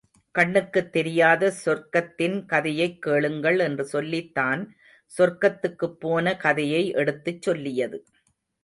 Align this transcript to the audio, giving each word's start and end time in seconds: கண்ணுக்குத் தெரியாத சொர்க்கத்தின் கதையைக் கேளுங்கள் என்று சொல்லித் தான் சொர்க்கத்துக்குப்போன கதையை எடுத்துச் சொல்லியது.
கண்ணுக்குத் 0.35 0.91
தெரியாத 0.91 1.51
சொர்க்கத்தின் 1.65 2.45
கதையைக் 2.45 3.01
கேளுங்கள் 3.01 3.59
என்று 3.59 3.85
சொல்லித் 3.85 4.33
தான் 4.33 4.63
சொர்க்கத்துக்குப்போன 5.11 6.37
கதையை 6.37 6.89
எடுத்துச் 6.95 7.41
சொல்லியது. 7.41 7.99